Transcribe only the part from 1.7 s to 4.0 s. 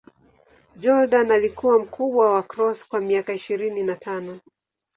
mkubwa wa Cross kwa miaka ishirini na